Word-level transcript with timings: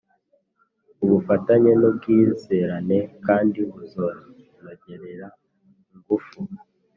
ubufatanye 1.03 1.71
n'ubwizerane 1.79 2.97
kandi 3.25 3.59
buzanongerera 3.71 5.27
ingufu 5.93 6.37